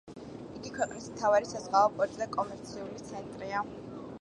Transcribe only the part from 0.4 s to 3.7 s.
იგი ქვეყნის მთავარი საზღვაო პორტი და კომერციული ცენტრია.